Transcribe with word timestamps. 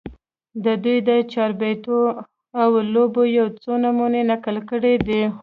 د 0.63 0.65
دوي 0.83 0.97
د 1.09 1.11
چاربېتواو 1.33 2.75
لوبو 2.93 3.23
يو 3.39 3.47
څو 3.61 3.71
نمونې 3.83 4.21
نقل 4.31 4.55
کړي 4.69 4.95
دي 5.07 5.21